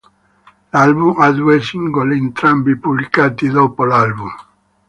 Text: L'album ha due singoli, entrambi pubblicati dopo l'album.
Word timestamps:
L'album 0.73 1.19
ha 1.21 1.29
due 1.31 1.61
singoli, 1.61 2.17
entrambi 2.17 2.75
pubblicati 2.75 3.47
dopo 3.49 3.85
l'album. 3.85 4.33